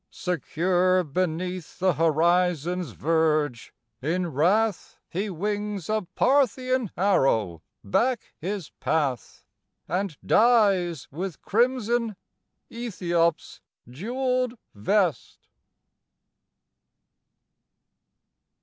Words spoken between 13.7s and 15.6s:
jeweled vest.